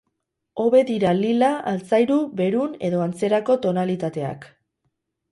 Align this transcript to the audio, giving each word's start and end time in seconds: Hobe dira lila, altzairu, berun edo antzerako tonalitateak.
Hobe 0.61 0.79
dira 0.85 1.09
lila, 1.17 1.49
altzairu, 1.71 2.17
berun 2.39 2.73
edo 2.87 3.03
antzerako 3.07 3.57
tonalitateak. 3.67 4.49